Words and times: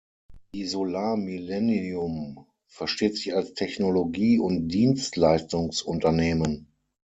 Die 0.55 0.65
Solar 0.65 1.15
Millennium 1.15 2.47
versteht 2.65 3.17
sich 3.17 3.35
als 3.35 3.53
Technologie- 3.53 4.39
und 4.39 4.67
Dienstleistungsunternehmen. 4.69 6.65